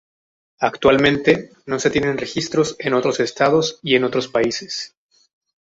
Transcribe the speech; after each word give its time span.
Actualmente 0.61 1.51
no 1.67 1.77
se 1.77 1.91
tienen 1.91 2.17
registros 2.17 2.75
en 2.79 2.95
otros 2.95 3.19
estados 3.19 3.77
y 3.83 3.93
en 3.97 4.03
otros 4.05 4.29
países. 4.29 4.95